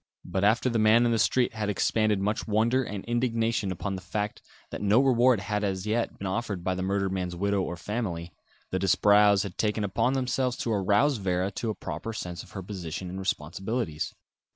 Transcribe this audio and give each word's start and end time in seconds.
But 0.25 0.43
after 0.43 0.67
the 0.67 0.79
man 0.79 1.05
in 1.05 1.11
the 1.11 1.19
street 1.19 1.53
had 1.53 1.69
expended 1.69 2.19
much 2.19 2.47
wonder 2.47 2.83
and 2.83 3.05
indignation 3.05 3.71
upon 3.71 3.93
the 3.93 4.01
fact 4.01 4.41
that 4.71 4.81
no 4.81 4.99
reward 4.99 5.41
had 5.41 5.63
as 5.63 5.85
yet 5.85 6.17
been 6.17 6.25
offered 6.25 6.63
by 6.63 6.73
the 6.73 6.81
murdered 6.81 7.11
man's 7.11 7.35
widow 7.35 7.61
or 7.61 7.77
family, 7.77 8.33
the 8.71 8.79
Disbrowes 8.79 9.43
had 9.43 9.59
taken 9.59 9.83
upon 9.83 10.13
themselves 10.13 10.57
to 10.57 10.73
arouse 10.73 11.17
Vera 11.17 11.51
to 11.51 11.69
a 11.69 11.75
proper 11.75 12.13
sense 12.13 12.41
of 12.41 12.53
her 12.53 12.63
position 12.63 13.11
and 13.11 13.19
responsibilities. 13.19 14.15